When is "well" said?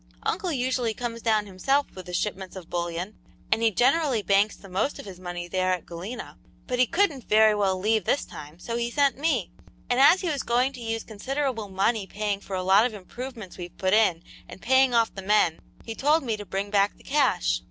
7.53-7.77